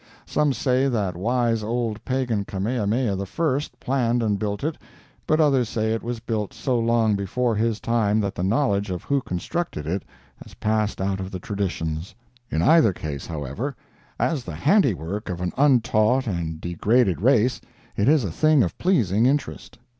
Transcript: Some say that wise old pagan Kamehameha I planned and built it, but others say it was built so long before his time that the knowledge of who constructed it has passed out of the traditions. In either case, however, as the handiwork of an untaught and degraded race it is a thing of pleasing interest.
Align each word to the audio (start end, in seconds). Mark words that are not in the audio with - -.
Some 0.25 0.51
say 0.51 0.87
that 0.87 1.15
wise 1.15 1.61
old 1.61 2.03
pagan 2.03 2.43
Kamehameha 2.43 3.15
I 3.23 3.59
planned 3.79 4.23
and 4.23 4.39
built 4.39 4.63
it, 4.63 4.75
but 5.27 5.39
others 5.39 5.69
say 5.69 5.93
it 5.93 6.01
was 6.01 6.19
built 6.19 6.55
so 6.55 6.79
long 6.79 7.15
before 7.15 7.53
his 7.55 7.79
time 7.79 8.19
that 8.21 8.33
the 8.33 8.41
knowledge 8.41 8.89
of 8.89 9.03
who 9.03 9.21
constructed 9.21 9.85
it 9.85 10.01
has 10.43 10.55
passed 10.55 11.01
out 11.01 11.19
of 11.19 11.29
the 11.29 11.37
traditions. 11.39 12.15
In 12.49 12.63
either 12.63 12.93
case, 12.93 13.27
however, 13.27 13.75
as 14.19 14.43
the 14.43 14.55
handiwork 14.55 15.29
of 15.29 15.39
an 15.39 15.53
untaught 15.55 16.25
and 16.25 16.59
degraded 16.59 17.21
race 17.21 17.61
it 17.95 18.09
is 18.09 18.23
a 18.23 18.31
thing 18.31 18.63
of 18.63 18.75
pleasing 18.79 19.27
interest. 19.27 19.77